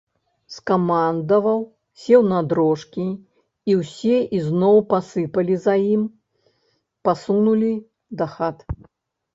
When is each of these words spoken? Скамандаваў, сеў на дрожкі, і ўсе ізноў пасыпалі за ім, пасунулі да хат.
Скамандаваў, 0.53 1.59
сеў 2.03 2.21
на 2.31 2.39
дрожкі, 2.53 3.05
і 3.73 3.77
ўсе 3.83 4.17
ізноў 4.39 4.77
пасыпалі 4.95 5.55
за 5.69 5.77
ім, 5.95 6.11
пасунулі 7.09 7.73
да 8.23 8.35
хат. 8.35 8.57